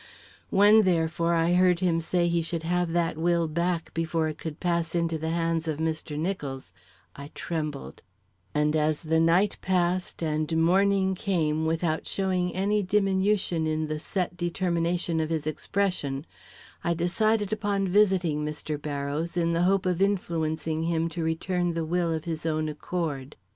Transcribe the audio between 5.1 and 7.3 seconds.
the hands of Mr. Nicholls, I